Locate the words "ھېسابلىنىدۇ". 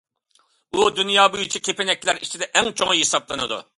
3.03-3.63